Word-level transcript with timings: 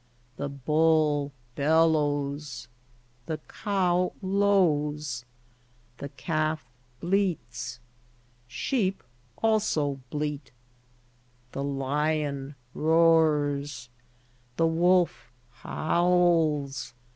The 0.37 0.49
bull 0.49 1.31
bel 1.53 1.91
lows. 1.91 2.67
The 3.27 3.37
cow 3.47 4.13
lows. 4.19 5.25
The 5.99 6.09
calf 6.09 6.65
bleats. 6.99 7.79
Sheep 8.47 9.03
al 9.43 9.59
so 9.59 9.99
bleat. 10.09 10.49
The 11.51 11.63
li 11.63 12.25
on 12.25 12.55
roars. 12.73 13.89
The 14.57 14.65
wolf 14.65 15.29
howls. 15.51 16.95